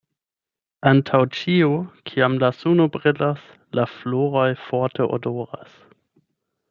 [0.91, 1.67] Antaŭ ĉio
[2.11, 3.45] kiam la suno brilas
[3.81, 5.79] la floroj forte odoras.